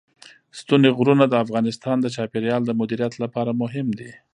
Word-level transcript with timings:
ستوني 0.59 0.89
غرونه 0.97 1.25
د 1.27 1.33
افغانستان 1.43 1.97
د 2.01 2.07
چاپیریال 2.15 2.61
د 2.65 2.71
مدیریت 2.79 3.13
لپاره 3.23 3.51
مهم 3.61 3.87
دي. 3.99 4.11